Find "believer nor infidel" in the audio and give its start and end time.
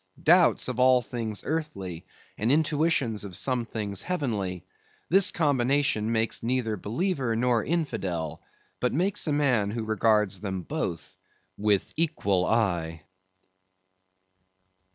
6.75-8.41